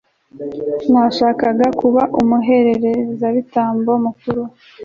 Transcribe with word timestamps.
washakaga 0.93 1.67
kuba 1.79 2.01
umuherezabitambo 2.21 3.91
mukuru 4.03 4.41